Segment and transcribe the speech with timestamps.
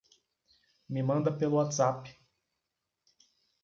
[0.93, 2.01] Me manda pelo Whatsapp